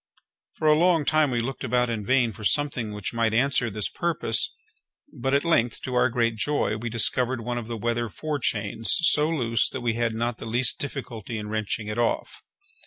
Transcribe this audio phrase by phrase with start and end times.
[0.53, 3.87] For a long time we looked about in vain for something which might answer this
[3.87, 4.55] purpose;
[5.13, 9.29] but at length, to our great joy, we discovered one of the weather forechains so
[9.29, 12.41] loose that we had not the least difficulty in wrenching it off.